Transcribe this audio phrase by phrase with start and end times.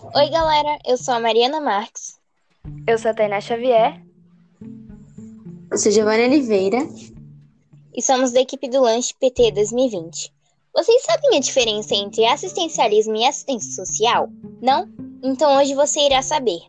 [0.00, 2.18] Oi, galera, eu sou a Mariana Marques.
[2.86, 4.00] Eu sou a Tainá Xavier.
[5.70, 6.78] Eu sou Giovanna Oliveira.
[7.92, 10.32] E somos da equipe do Lanche PT 2020.
[10.72, 14.28] Vocês sabem a diferença entre assistencialismo e assistência social?
[14.62, 14.88] Não?
[15.22, 16.60] Então hoje você irá saber.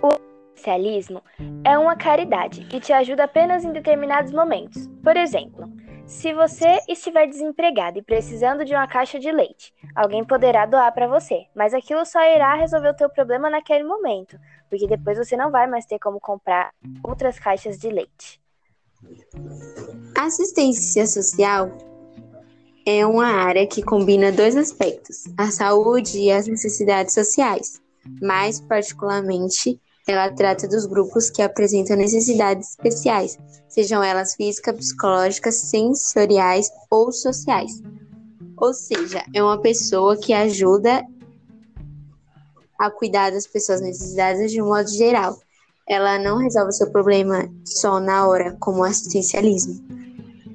[0.00, 1.20] O assistencialismo
[1.64, 4.86] é uma caridade que te ajuda apenas em determinados momentos.
[5.02, 5.68] Por exemplo,
[6.08, 11.06] se você estiver desempregado e precisando de uma caixa de leite, alguém poderá doar para
[11.06, 14.38] você, mas aquilo só irá resolver o teu problema naquele momento,
[14.70, 16.72] porque depois você não vai mais ter como comprar
[17.04, 18.40] outras caixas de leite.
[20.16, 21.70] Assistência social
[22.86, 27.82] é uma área que combina dois aspectos, a saúde e as necessidades sociais.
[28.22, 36.70] Mais particularmente, ela trata dos grupos que apresentam necessidades especiais, sejam elas físicas, psicológicas, sensoriais
[36.90, 37.82] ou sociais.
[38.56, 41.04] Ou seja, é uma pessoa que ajuda
[42.78, 45.38] a cuidar das pessoas necessitadas de um modo geral.
[45.86, 49.78] Ela não resolve seu problema só na hora, como assistencialismo.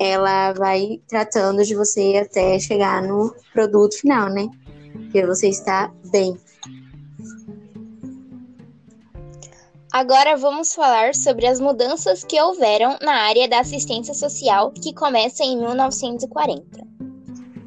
[0.00, 4.48] Ela vai tratando de você até chegar no produto final, né?
[5.10, 6.38] Que você está bem.
[9.92, 15.44] Agora vamos falar sobre as mudanças que houveram na área da assistência social, que começa
[15.44, 16.64] em 1940.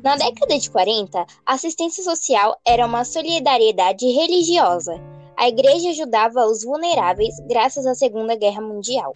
[0.04, 5.00] Na década de 40, a assistência social era uma solidariedade religiosa.
[5.38, 9.16] A igreja ajudava os vulneráveis graças à Segunda Guerra Mundial.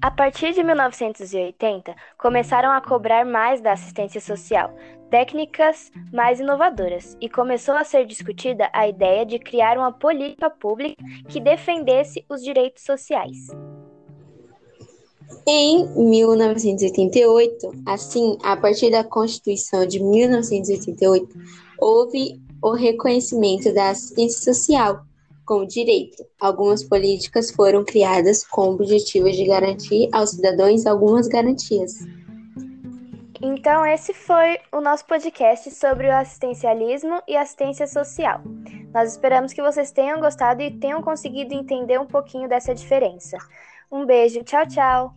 [0.00, 4.74] A partir de 1980, começaram a cobrar mais da assistência social,
[5.10, 11.02] técnicas mais inovadoras, e começou a ser discutida a ideia de criar uma política pública
[11.28, 13.48] que defendesse os direitos sociais.
[15.46, 21.28] Em 1988, assim, a partir da Constituição de 1988,
[21.78, 25.04] houve o reconhecimento da assistência social
[25.44, 26.24] como direito.
[26.40, 31.92] Algumas políticas foram criadas com o objetivo de garantir aos cidadãos algumas garantias.
[33.44, 38.40] Então, esse foi o nosso podcast sobre o assistencialismo e assistência social.
[38.94, 43.36] Nós esperamos que vocês tenham gostado e tenham conseguido entender um pouquinho dessa diferença.
[43.90, 45.14] Um beijo, tchau, tchau!